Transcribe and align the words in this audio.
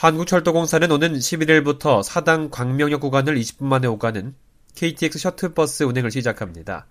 한국철도공사는 0.00 0.90
오는 0.90 1.12
11일부터 1.12 2.02
사당 2.02 2.48
광명역 2.48 3.02
구간을 3.02 3.38
20분 3.38 3.66
만에 3.66 3.86
오가는 3.86 4.34
KTX 4.74 5.18
셔틀버스 5.18 5.82
운행을 5.82 6.10
시작합니다. 6.10 6.86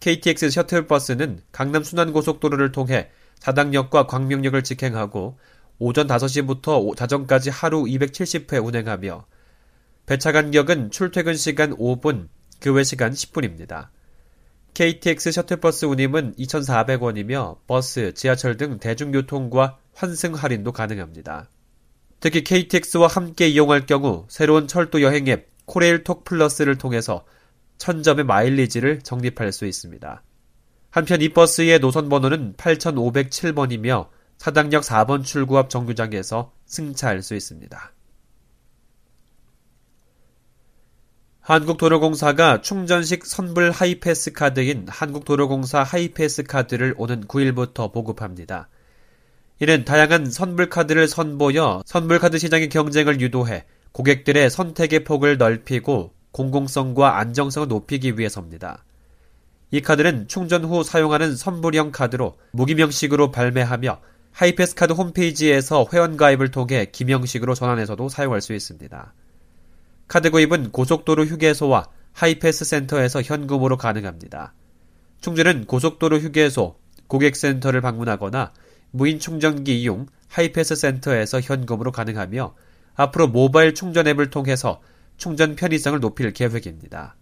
KTX 0.00 0.48
셔틀버스는 0.48 1.40
강남 1.52 1.82
순환고속도로를 1.82 2.72
통해 2.72 3.10
사당역과 3.38 4.06
광명역을 4.06 4.64
직행하고 4.64 5.38
오전 5.78 6.06
5시부터 6.06 6.96
자정까지 6.96 7.50
하루 7.50 7.82
270회 7.82 8.64
운행하며 8.64 9.26
배차 10.06 10.32
간격은 10.32 10.90
출퇴근 10.90 11.34
시간 11.34 11.76
5분, 11.76 12.28
그 12.60 12.72
외 12.72 12.82
시간 12.82 13.12
10분입니다. 13.12 13.88
KTX 14.72 15.32
셔틀버스 15.32 15.84
운임은 15.84 16.36
2,400원이며 16.36 17.58
버스, 17.66 18.14
지하철 18.14 18.56
등 18.56 18.78
대중교통과 18.78 19.76
환승 19.92 20.32
할인도 20.32 20.72
가능합니다. 20.72 21.50
특히 22.20 22.42
KTX와 22.42 23.06
함께 23.06 23.48
이용할 23.48 23.86
경우 23.86 24.26
새로운 24.28 24.66
철도 24.66 25.02
여행 25.02 25.28
앱 25.28 25.48
코레일톡 25.66 26.24
플러스를 26.24 26.76
통해서 26.78 27.24
1000점의 27.78 28.24
마일리지를 28.24 29.00
적립할 29.02 29.52
수 29.52 29.66
있습니다. 29.66 30.22
한편 30.90 31.22
이 31.22 31.28
버스의 31.28 31.78
노선 31.78 32.08
번호는 32.08 32.54
8507번이며 32.56 34.08
사당역 34.38 34.82
4번 34.82 35.24
출구 35.24 35.58
앞 35.58 35.70
정류장에서 35.70 36.52
승차할 36.66 37.22
수 37.22 37.34
있습니다. 37.34 37.92
한국도로공사가 41.40 42.60
충전식 42.60 43.24
선불 43.24 43.70
하이패스 43.70 44.32
카드인 44.32 44.86
한국도로공사 44.88 45.82
하이패스 45.82 46.42
카드를 46.42 46.94
오는 46.98 47.24
9일부터 47.24 47.92
보급합니다. 47.92 48.68
이는 49.60 49.84
다양한 49.84 50.30
선불카드를 50.30 51.08
선보여 51.08 51.82
선불카드 51.84 52.38
시장의 52.38 52.68
경쟁을 52.68 53.20
유도해 53.20 53.64
고객들의 53.92 54.50
선택의 54.50 55.02
폭을 55.02 55.36
넓히고 55.36 56.12
공공성과 56.30 57.18
안정성을 57.18 57.66
높이기 57.66 58.18
위해서입니다. 58.18 58.84
이 59.70 59.80
카드는 59.80 60.28
충전 60.28 60.64
후 60.64 60.84
사용하는 60.84 61.34
선불형 61.34 61.90
카드로 61.90 62.38
무기명식으로 62.52 63.32
발매하며 63.32 64.00
하이패스 64.30 64.76
카드 64.76 64.92
홈페이지에서 64.92 65.86
회원가입을 65.92 66.52
통해 66.52 66.86
기명식으로 66.92 67.54
전환해서도 67.54 68.08
사용할 68.08 68.40
수 68.40 68.54
있습니다. 68.54 69.12
카드 70.06 70.30
구입은 70.30 70.70
고속도로 70.70 71.24
휴게소와 71.24 71.88
하이패스 72.12 72.64
센터에서 72.64 73.22
현금으로 73.22 73.76
가능합니다. 73.76 74.54
충전은 75.20 75.66
고속도로 75.66 76.18
휴게소, 76.18 76.76
고객센터를 77.08 77.80
방문하거나 77.80 78.52
무인 78.90 79.18
충전기 79.18 79.82
이용 79.82 80.06
하이패스 80.28 80.76
센터에서 80.76 81.40
현금으로 81.40 81.92
가능하며 81.92 82.54
앞으로 82.94 83.28
모바일 83.28 83.74
충전 83.74 84.06
앱을 84.06 84.30
통해서 84.30 84.80
충전 85.16 85.56
편의성을 85.56 85.98
높일 86.00 86.32
계획입니다. 86.32 87.16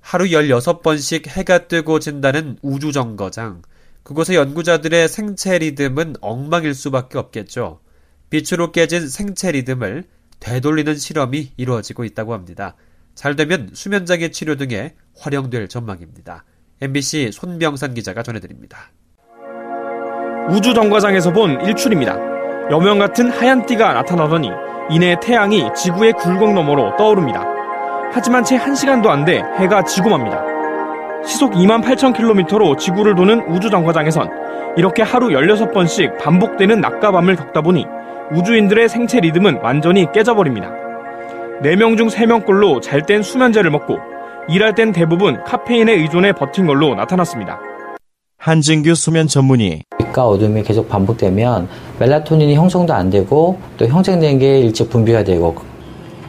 하루 0.00 0.26
16번씩 0.26 1.28
해가 1.28 1.68
뜨고 1.68 1.98
진다는 2.00 2.58
우주정거장. 2.62 3.62
그곳의 4.02 4.36
연구자들의 4.36 5.08
생체 5.08 5.58
리듬은 5.58 6.16
엉망일 6.20 6.74
수밖에 6.74 7.18
없겠죠. 7.18 7.80
빛으로 8.28 8.72
깨진 8.72 9.08
생체 9.08 9.52
리듬을 9.52 10.04
되돌리는 10.40 10.96
실험이 10.96 11.52
이루어지고 11.56 12.04
있다고 12.04 12.34
합니다. 12.34 12.74
잘 13.14 13.36
되면 13.36 13.70
수면장애 13.72 14.30
치료 14.30 14.56
등에 14.56 14.96
활용될 15.18 15.68
전망입니다. 15.68 16.44
MBC 16.82 17.30
손병산 17.32 17.94
기자가 17.94 18.24
전해드립니다. 18.24 18.90
우주 20.48 20.74
정거장에서 20.74 21.32
본 21.32 21.64
일출입니다. 21.64 22.18
여명 22.72 22.98
같은 22.98 23.30
하얀 23.30 23.64
띠가 23.64 23.92
나타나더니 23.92 24.50
이내 24.90 25.16
태양이 25.22 25.68
지구의 25.76 26.14
굴곡 26.14 26.52
너머로 26.54 26.96
떠오릅니다. 26.96 27.46
하지만 28.10 28.42
채 28.42 28.58
1시간도 28.58 29.06
안 29.06 29.24
돼 29.24 29.42
해가 29.58 29.84
지고 29.84 30.10
맙니다. 30.10 30.42
시속 31.24 31.52
2만 31.52 31.84
8천 31.84 32.16
킬로미터로 32.16 32.76
지구를 32.76 33.14
도는 33.14 33.46
우주 33.48 33.70
정거장에선 33.70 34.28
이렇게 34.76 35.02
하루 35.02 35.28
16번씩 35.28 36.18
반복되는 36.18 36.80
낮과 36.80 37.12
밤을 37.12 37.36
겪다 37.36 37.60
보니 37.60 37.86
우주인들의 38.32 38.88
생체 38.88 39.20
리듬은 39.20 39.60
완전히 39.62 40.10
깨져버립니다. 40.10 40.72
4명 41.62 41.96
중 41.96 42.08
3명꼴로 42.08 42.82
잘 42.82 43.06
땐 43.06 43.22
수면제를 43.22 43.70
먹고 43.70 44.11
일할 44.48 44.74
땐 44.74 44.92
대부분 44.92 45.42
카페인에 45.44 45.92
의존해 45.92 46.32
버틴 46.32 46.66
걸로 46.66 46.94
나타났습니다. 46.94 47.60
한진규 48.38 48.94
수면 48.94 49.28
전문의. 49.28 49.82
빛과 49.98 50.26
어둠이 50.26 50.62
계속 50.64 50.88
반복되면 50.88 51.68
멜라토닌이 52.00 52.54
형성도 52.56 52.92
안 52.92 53.08
되고 53.08 53.60
또 53.76 53.86
형성된 53.86 54.38
게 54.40 54.58
일찍 54.60 54.90
분비가 54.90 55.22
되고 55.22 55.54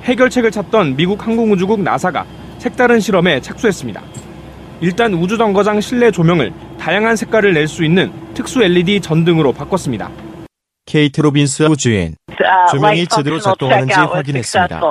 해결책을 0.04 0.52
찾던 0.52 0.96
미국 0.96 1.26
항공우주국 1.26 1.82
나사가 1.82 2.26
색다른 2.60 3.00
실험에 3.00 3.42
착수했습니다. 3.42 4.02
일단 4.82 5.14
우주정거장 5.14 5.82
실내 5.82 6.12
조명을 6.12 6.54
다양한 6.80 7.16
색깔을 7.16 7.54
낼 7.54 7.68
수 7.68 7.84
있는 7.84 8.12
특수 8.34 8.62
LED 8.64 9.00
전등으로 9.02 9.54
바꿨습니다. 9.54 10.10
케이트 10.86 11.22
로빈스 11.22 11.64
우주인. 11.64 12.16
조명이 12.70 13.08
제대로 13.08 13.40
작동하는지 13.40 13.94
확인했습니다. 13.94 14.82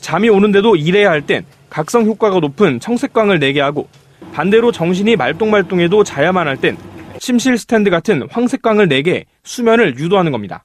잠이 0.00 0.28
오는데도 0.28 0.74
일해야 0.76 1.10
할 1.10 1.22
땐 1.22 1.44
각성 1.76 2.06
효과가 2.06 2.40
높은 2.40 2.80
청색광을 2.80 3.38
내게 3.38 3.60
하고 3.60 3.86
반대로 4.32 4.72
정신이 4.72 5.14
말똥말똥해도 5.16 6.04
자야만 6.04 6.48
할 6.48 6.56
땐 6.56 6.78
침실 7.18 7.58
스탠드 7.58 7.90
같은 7.90 8.26
황색광을 8.30 8.88
내게 8.88 9.26
수면을 9.44 9.98
유도하는 9.98 10.32
겁니다. 10.32 10.64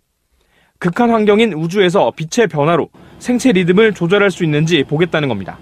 극한 0.79 1.09
환경인 1.09 1.51
우주에서 1.51 2.13
빛의 2.15 2.47
변화로 2.47 2.89
생체 3.19 3.51
리듬을 3.51 3.93
조절할 3.93 4.31
수 4.31 4.45
있는지 4.45 4.85
보겠다는 4.85 5.27
겁니다. 5.27 5.57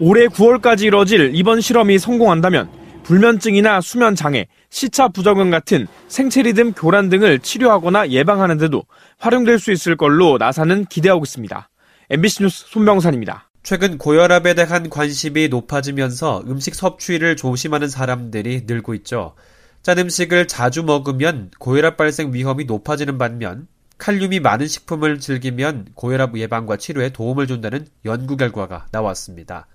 올해 0.00 0.26
9월까지 0.26 0.84
이뤄질 0.84 1.32
이번 1.34 1.60
실험이 1.60 1.98
성공한다면 1.98 2.70
불면증이나 3.02 3.82
수면 3.82 4.14
장애, 4.14 4.46
시차 4.70 5.08
부적응 5.08 5.50
같은 5.50 5.86
생체 6.08 6.40
리듬 6.40 6.72
교란 6.72 7.10
등을 7.10 7.40
치료하거나 7.40 8.08
예방하는 8.08 8.56
데도 8.56 8.84
활용될 9.18 9.58
수 9.58 9.70
있을 9.70 9.96
걸로 9.98 10.38
나사는 10.38 10.86
기대하고 10.86 11.24
있습니다. 11.24 11.68
MBC 12.08 12.42
뉴스 12.42 12.64
손명산입니다. 12.68 13.47
최근 13.68 13.98
고혈압에 13.98 14.54
대한 14.54 14.88
관심이 14.88 15.48
높아지면서 15.48 16.42
음식 16.46 16.74
섭취를 16.74 17.36
조심하는 17.36 17.90
사람들이 17.90 18.62
늘고 18.66 18.94
있죠. 18.94 19.34
짠 19.82 19.98
음식을 19.98 20.48
자주 20.48 20.82
먹으면 20.82 21.50
고혈압 21.58 21.98
발생 21.98 22.32
위험이 22.32 22.64
높아지는 22.64 23.18
반면 23.18 23.68
칼륨이 23.98 24.40
많은 24.40 24.66
식품을 24.66 25.20
즐기면 25.20 25.88
고혈압 25.92 26.38
예방과 26.38 26.78
치료에 26.78 27.10
도움을 27.10 27.46
준다는 27.46 27.86
연구 28.06 28.38
결과가 28.38 28.86
나왔습니다. 28.90 29.66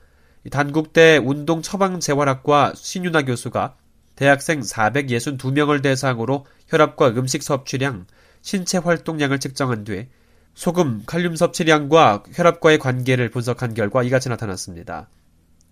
단국대 0.50 1.18
운동 1.24 1.62
처방 1.62 2.00
재활학과 2.00 2.74
신윤아 2.76 3.26
교수가 3.26 3.76
대학생 4.16 4.62
462명을 4.62 5.84
대상으로 5.84 6.48
혈압과 6.68 7.10
음식 7.10 7.44
섭취량, 7.44 8.08
신체 8.42 8.80
활동량을 8.80 9.40
측정한 9.40 9.84
뒤 9.84 10.08
소금, 10.54 11.04
칼륨 11.06 11.36
섭취량과 11.36 12.24
혈압과의 12.34 12.80
관계를 12.80 13.30
분석한 13.30 13.74
결과 13.74 14.04
이같이 14.04 14.30
나타났습니다. 14.30 15.10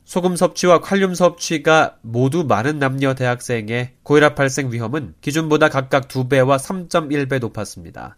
소금 0.05 0.35
섭취와 0.35 0.81
칼륨 0.81 1.13
섭취가 1.13 1.97
모두 2.01 2.44
많은 2.44 2.79
남녀 2.79 3.13
대학생의 3.13 3.94
고혈압 4.03 4.35
발생 4.35 4.71
위험은 4.71 5.13
기준보다 5.21 5.69
각각 5.69 6.07
2배와 6.07 6.57
3.1배 6.57 7.39
높았습니다. 7.39 8.17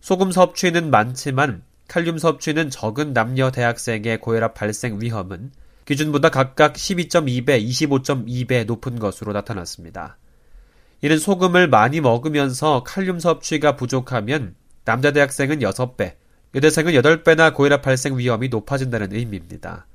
소금 0.00 0.32
섭취는 0.32 0.90
많지만 0.90 1.62
칼륨 1.86 2.18
섭취는 2.18 2.70
적은 2.70 3.14
남녀 3.14 3.50
대학생의 3.50 4.20
고혈압 4.20 4.54
발생 4.54 5.00
위험은 5.00 5.52
기준보다 5.86 6.28
각각 6.28 6.74
12.2배, 6.74 7.64
25.2배 7.64 8.66
높은 8.66 8.98
것으로 8.98 9.32
나타났습니다. 9.32 10.18
이는 11.00 11.18
소금을 11.18 11.68
많이 11.68 12.02
먹으면서 12.02 12.82
칼륨 12.84 13.18
섭취가 13.18 13.76
부족하면 13.76 14.54
남자 14.88 15.10
대학생은 15.10 15.58
6배, 15.58 16.14
여대생은 16.54 16.94
8배나 16.94 17.52
고혈압 17.52 17.82
발생 17.82 18.16
위험이 18.16 18.48
높아진다는 18.48 19.12
의미입니다. 19.12 19.86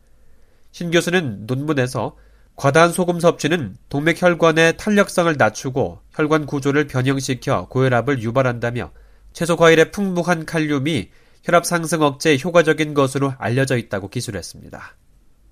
신 0.71 0.91
교수는 0.91 1.47
논문에서 1.47 2.15
과다한 2.55 2.91
소금 2.91 3.19
섭취는 3.19 3.75
동맥혈관의 3.89 4.77
탄력성을 4.77 5.33
낮추고 5.35 5.97
혈관 6.11 6.45
구조를 6.45 6.85
변형시켜 6.85 7.69
고혈압을 7.69 8.21
유발한다며 8.21 8.91
채소 9.33 9.55
과일의 9.55 9.91
풍부한 9.91 10.45
칼륨이 10.45 11.09
혈압 11.41 11.65
상승 11.65 12.03
억제에 12.03 12.37
효과적인 12.43 12.93
것으로 12.93 13.33
알려져 13.39 13.77
있다고 13.77 14.09
기술했습니다. 14.09 14.95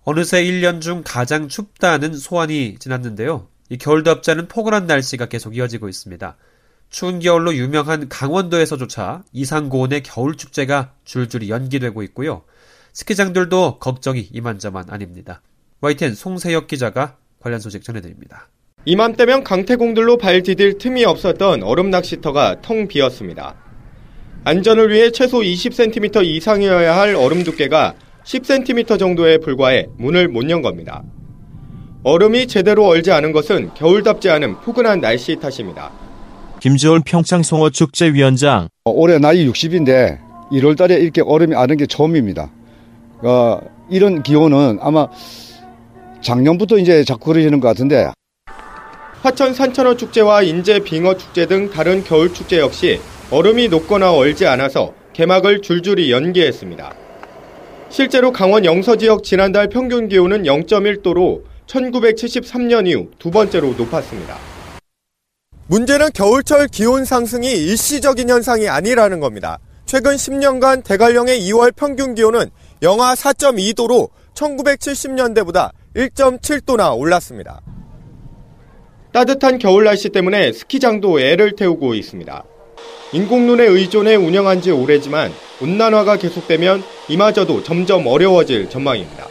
어느새 0.03 0.43
1년 0.43 0.81
중 0.81 1.01
가장 1.03 1.47
춥다는 1.47 2.13
소환이 2.13 2.75
지났는데요. 2.77 3.47
이 3.69 3.79
겨울답지 3.79 4.35
는 4.35 4.47
포근한 4.47 4.85
날씨가 4.85 5.25
계속 5.25 5.57
이어지고 5.57 5.89
있습니다. 5.89 6.37
추운 6.91 7.19
겨울로 7.19 7.55
유명한 7.55 8.09
강원도에서조차 8.09 9.23
이상 9.31 9.69
고온의 9.69 10.03
겨울 10.03 10.35
축제가 10.35 10.91
줄줄이 11.05 11.49
연기되고 11.49 12.03
있고요. 12.03 12.43
스키장들도 12.91 13.79
걱정이 13.79 14.27
이만저만 14.33 14.89
아닙니다. 14.89 15.41
YTN 15.79 16.13
송세혁 16.13 16.67
기자가 16.67 17.15
관련 17.39 17.61
소식 17.61 17.83
전해드립니다. 17.83 18.49
이맘때면 18.83 19.45
강태공들로 19.45 20.17
발 20.17 20.43
디딜 20.43 20.77
틈이 20.77 21.05
없었던 21.05 21.63
얼음 21.63 21.89
낚시터가 21.91 22.61
텅 22.61 22.89
비었습니다. 22.89 23.55
안전을 24.43 24.89
위해 24.91 25.11
최소 25.11 25.39
20cm 25.39 26.25
이상이어야 26.25 26.97
할 26.97 27.15
얼음 27.15 27.43
두께가 27.45 27.95
10cm 28.25 28.99
정도에 28.99 29.37
불과해 29.37 29.87
문을 29.97 30.27
못 30.27 30.49
연 30.49 30.61
겁니다. 30.61 31.03
얼음이 32.03 32.47
제대로 32.47 32.85
얼지 32.87 33.11
않은 33.13 33.31
것은 33.31 33.75
겨울답지 33.75 34.29
않은 34.29 34.59
포근한 34.59 34.99
날씨 34.99 35.37
탓입니다. 35.37 36.10
김지월 36.61 37.01
평창 37.03 37.41
송어축제 37.41 38.13
위원장 38.13 38.69
올해 38.85 39.17
나이 39.17 39.49
60인데 39.49 40.19
1월 40.51 40.77
달에 40.77 40.93
이렇게 40.99 41.21
얼음이 41.21 41.55
아는 41.55 41.75
게 41.75 41.87
처음입니다. 41.87 42.51
어, 43.23 43.59
이런 43.89 44.21
기온은 44.21 44.77
아마 44.79 45.07
작년부터 46.21 46.77
이제 46.77 47.03
자꾸 47.03 47.31
그러시는 47.31 47.61
것 47.61 47.67
같은데 47.67 48.11
화천 49.23 49.55
산천어 49.55 49.97
축제와 49.97 50.43
인제 50.43 50.83
빙어 50.83 51.17
축제 51.17 51.47
등 51.47 51.71
다른 51.71 52.03
겨울 52.03 52.31
축제 52.31 52.59
역시 52.59 53.01
얼음이 53.31 53.69
녹거나 53.69 54.13
얼지 54.13 54.45
않아서 54.45 54.93
개막을 55.13 55.63
줄줄이 55.63 56.11
연기했습니다. 56.11 56.93
실제로 57.89 58.31
강원 58.31 58.65
영서 58.65 58.97
지역 58.97 59.23
지난달 59.23 59.67
평균 59.67 60.07
기온은 60.07 60.43
0.1도로 60.43 61.41
1973년 61.65 62.87
이후 62.87 63.09
두 63.17 63.31
번째로 63.31 63.73
높았습니다. 63.73 64.50
문제는 65.71 66.09
겨울철 66.13 66.67
기온 66.67 67.05
상승이 67.05 67.49
일시적인 67.49 68.29
현상이 68.29 68.67
아니라는 68.67 69.21
겁니다. 69.21 69.57
최근 69.85 70.17
10년간 70.17 70.83
대관령의 70.83 71.39
2월 71.49 71.73
평균 71.73 72.13
기온은 72.13 72.49
영하 72.81 73.15
4.2도로 73.15 74.09
1970년대보다 74.33 75.69
1.7도나 75.95 76.97
올랐습니다. 76.97 77.61
따뜻한 79.13 79.59
겨울 79.59 79.85
날씨 79.85 80.09
때문에 80.09 80.51
스키장도 80.51 81.21
애를 81.21 81.55
태우고 81.55 81.93
있습니다. 81.93 82.43
인공눈에 83.13 83.63
의존해 83.63 84.15
운영한 84.15 84.61
지 84.61 84.71
오래지만 84.71 85.31
온난화가 85.61 86.17
계속되면 86.17 86.83
이마저도 87.07 87.63
점점 87.63 88.07
어려워질 88.07 88.69
전망입니다. 88.69 89.25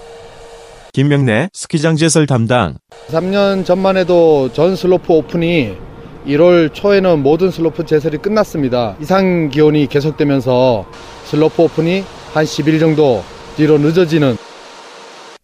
김명래 0.94 1.50
스키장 1.52 1.96
제설 1.96 2.26
담당 2.26 2.78
3년 3.08 3.66
전만 3.66 3.98
해도 3.98 4.50
전 4.54 4.74
슬로프 4.74 5.12
오픈이 5.12 5.89
1월 6.26 6.72
초에는 6.72 7.22
모든 7.22 7.50
슬로프 7.50 7.86
제설이 7.86 8.18
끝났습니다. 8.18 8.96
이상 9.00 9.48
기온이 9.48 9.86
계속되면서 9.86 10.86
슬로프 11.24 11.62
오픈이 11.62 12.04
한 12.32 12.44
10일 12.44 12.78
정도 12.80 13.22
뒤로 13.56 13.78
늦어지는 13.78 14.36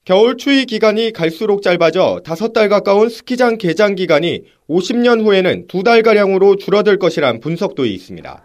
겨울 0.05 0.37
추위 0.37 0.67
기간이 0.67 1.13
갈수록 1.13 1.63
짧아져 1.63 2.21
5달 2.25 2.69
가까운 2.69 3.09
스키장 3.09 3.59
개장 3.59 3.97
기간이 3.97 4.45
50년 4.69 5.25
후에는 5.25 5.67
2달가량으로 5.67 6.59
줄어들 6.61 6.99
것이란 6.99 7.41
분석도 7.41 7.85
있습니다. 7.85 8.43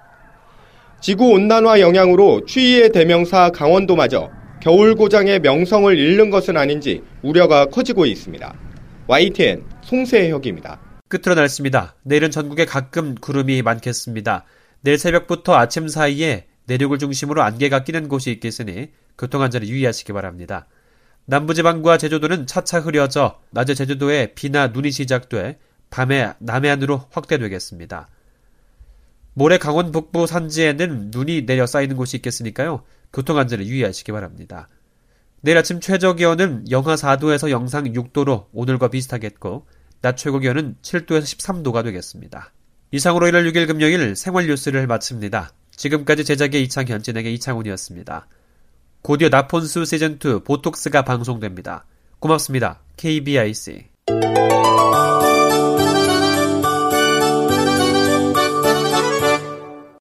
지구 1.01 1.29
온난화 1.29 1.79
영향으로 1.79 2.45
추위의 2.45 2.91
대명사 2.91 3.51
강원도마저 3.51 4.29
겨울 4.59 4.95
고장의 4.95 5.39
명성을 5.41 5.95
잃는 5.97 6.29
것은 6.31 6.57
아닌지 6.57 7.01
우려가 7.21 7.65
커지고 7.65 8.05
있습니다. 8.05 8.53
YTN 9.07 9.63
송세혁입니다. 9.83 10.90
끝으로 11.11 11.35
날씨입니다. 11.35 11.95
내일은 12.03 12.31
전국에 12.31 12.65
가끔 12.65 13.15
구름이 13.15 13.61
많겠습니다. 13.61 14.45
내일 14.79 14.97
새벽부터 14.97 15.53
아침 15.55 15.89
사이에 15.89 16.47
내륙을 16.65 16.97
중심으로 16.97 17.43
안개가 17.43 17.83
끼는 17.83 18.07
곳이 18.07 18.31
있겠으니 18.31 18.91
교통안전에 19.17 19.67
유의하시기 19.67 20.13
바랍니다. 20.13 20.67
남부지방과 21.25 21.97
제주도는 21.97 22.47
차차 22.47 22.79
흐려져 22.79 23.39
낮에 23.51 23.73
제주도에 23.73 24.33
비나 24.33 24.67
눈이 24.67 24.91
시작돼 24.91 25.59
밤에 25.89 26.33
남해안으로 26.39 27.07
확대되겠습니다. 27.11 28.07
모레 29.33 29.57
강원 29.57 29.91
북부 29.91 30.25
산지에는 30.25 31.11
눈이 31.11 31.45
내려 31.45 31.65
쌓이는 31.65 31.95
곳이 31.97 32.17
있겠으니까요. 32.17 32.83
교통안전에 33.13 33.65
유의하시기 33.65 34.11
바랍니다. 34.13 34.69
내일 35.41 35.57
아침 35.57 35.81
최저 35.81 36.13
기온은 36.13 36.69
영하 36.71 36.95
4도에서 36.95 37.49
영상 37.49 37.83
6도로 37.83 38.45
오늘과 38.53 38.89
비슷하겠고 38.89 39.65
낮 40.01 40.17
최고 40.17 40.39
기온은 40.39 40.75
7도에서 40.81 41.23
13도가 41.23 41.83
되겠습니다. 41.83 42.51
이상으로 42.91 43.27
1월 43.27 43.49
6일 43.51 43.67
금요일 43.67 44.15
생활 44.15 44.47
뉴스를 44.47 44.87
마칩니다. 44.87 45.51
지금까지 45.75 46.25
제작의 46.25 46.63
이창현, 46.63 47.03
진행의 47.03 47.33
이창훈이었습니다. 47.35 48.27
곧이어 49.01 49.29
나폰수 49.29 49.83
시즌2 49.83 50.43
보톡스가 50.43 51.03
방송됩니다. 51.03 51.85
고맙습니다. 52.19 52.79
KBIC 52.97 53.85